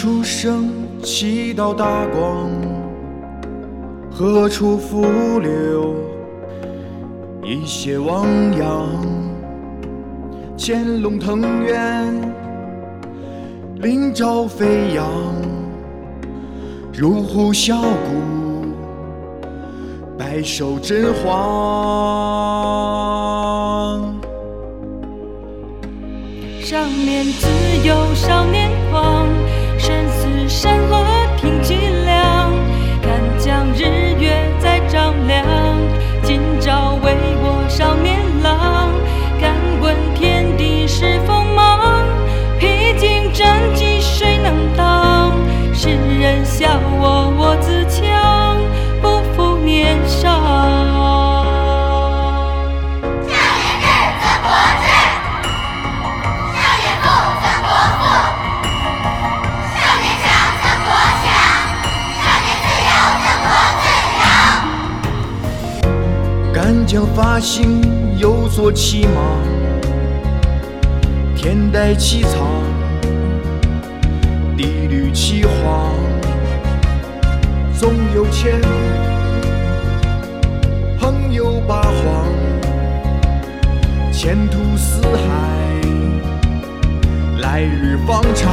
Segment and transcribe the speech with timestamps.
[0.00, 0.72] 出生
[1.02, 2.48] 七道大光，
[4.10, 5.94] 何处伏流
[7.44, 8.88] 一泻汪洋？
[10.56, 12.14] 潜龙腾渊，
[13.82, 15.06] 鳞爪飞扬，
[16.94, 18.16] 入虎啸谷，
[20.16, 21.28] 百兽震惶。
[26.62, 27.46] 少年自
[27.84, 28.59] 有少年
[46.60, 46.68] 笑
[47.00, 48.58] 我我自强，
[49.00, 50.28] 不负年少。
[66.52, 67.80] 敢将发心
[68.18, 69.24] 有所期望，
[71.34, 72.46] 天带凄苍，
[74.58, 75.42] 地履其，
[77.80, 78.68] 纵有千古，
[81.00, 82.26] 横有八荒，
[84.12, 85.80] 前途似海，
[87.38, 88.49] 来日方长。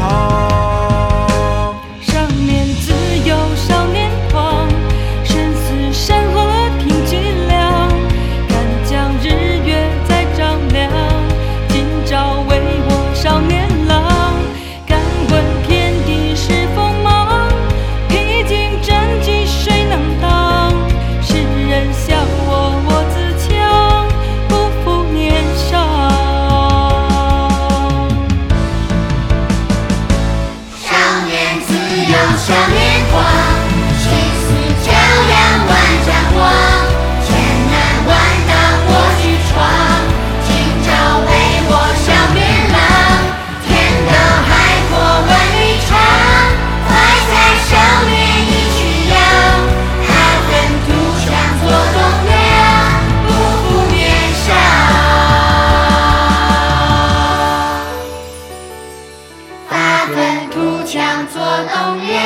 [60.98, 62.18] 想做栋梁，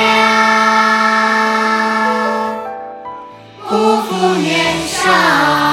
[3.68, 5.71] 不负年少。